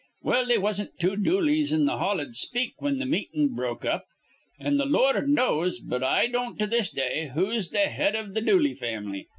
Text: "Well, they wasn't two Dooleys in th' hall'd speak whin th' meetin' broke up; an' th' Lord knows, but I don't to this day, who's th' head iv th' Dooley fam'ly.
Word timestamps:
"Well, 0.23 0.47
they 0.47 0.57
wasn't 0.57 0.97
two 0.99 1.15
Dooleys 1.15 1.71
in 1.71 1.85
th' 1.85 1.91
hall'd 1.91 2.33
speak 2.35 2.73
whin 2.79 2.99
th' 2.99 3.07
meetin' 3.07 3.49
broke 3.53 3.85
up; 3.85 4.05
an' 4.59 4.79
th' 4.79 4.87
Lord 4.87 5.29
knows, 5.29 5.77
but 5.79 6.01
I 6.03 6.25
don't 6.25 6.57
to 6.57 6.65
this 6.65 6.89
day, 6.89 7.29
who's 7.35 7.69
th' 7.69 7.75
head 7.85 8.15
iv 8.15 8.33
th' 8.33 8.43
Dooley 8.43 8.73
fam'ly. 8.73 9.27